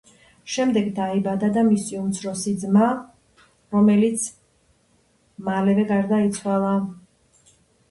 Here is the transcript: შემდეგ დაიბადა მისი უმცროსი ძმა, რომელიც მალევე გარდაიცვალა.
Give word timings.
შემდეგ 0.51 0.87
დაიბადა 0.99 1.63
მისი 1.67 1.99
უმცროსი 2.03 2.53
ძმა, 2.63 2.89
რომელიც 3.77 4.25
მალევე 5.51 5.89
გარდაიცვალა. 5.95 6.75